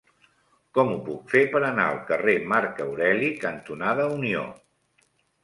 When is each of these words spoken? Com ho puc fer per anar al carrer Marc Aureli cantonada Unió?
Com 0.77 0.87
ho 0.93 0.95
puc 1.09 1.29
fer 1.33 1.43
per 1.55 1.61
anar 1.67 1.85
al 1.89 1.99
carrer 2.07 2.35
Marc 2.55 2.81
Aureli 2.87 3.31
cantonada 3.45 4.09
Unió? 4.17 4.49